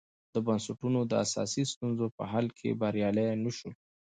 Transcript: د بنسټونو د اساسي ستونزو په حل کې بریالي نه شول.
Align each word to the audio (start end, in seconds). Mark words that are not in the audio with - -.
د 0.33 0.35
بنسټونو 0.45 0.99
د 1.11 1.13
اساسي 1.25 1.63
ستونزو 1.73 2.05
په 2.17 2.23
حل 2.31 2.47
کې 2.57 2.77
بریالي 2.81 3.25
نه 3.43 3.51
شول. 3.57 3.73